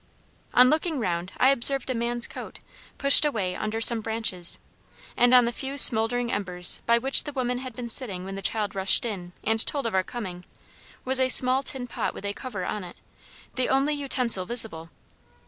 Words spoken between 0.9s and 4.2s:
round I observed a man's coat, pushed away under some